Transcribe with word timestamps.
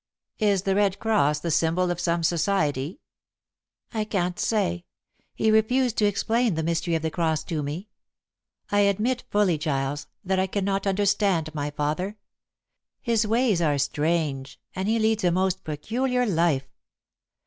"Is 0.39 0.63
the 0.63 0.73
red 0.73 0.97
cross 0.97 1.39
the 1.39 1.51
symbol 1.51 1.91
of 1.91 1.99
some 1.99 2.23
society?" 2.23 3.01
"I 3.93 4.03
can't 4.03 4.39
say. 4.39 4.85
He 5.35 5.51
refused 5.51 5.95
to 5.97 6.05
explain 6.05 6.55
the 6.55 6.63
mystery 6.63 6.95
of 6.95 7.03
the 7.03 7.11
cross 7.11 7.43
to 7.43 7.61
me. 7.61 7.87
I 8.71 8.79
admit 8.79 9.23
fully, 9.29 9.59
Giles, 9.59 10.07
that 10.23 10.39
I 10.39 10.47
cannot 10.47 10.87
understand 10.87 11.53
my 11.53 11.69
father. 11.69 12.17
His 12.99 13.27
ways 13.27 13.61
are 13.61 13.77
strange, 13.77 14.59
and 14.75 14.87
he 14.87 14.97
leads 14.97 15.23
a 15.23 15.29
most 15.29 15.63
peculiar 15.63 16.25
life. 16.25 16.65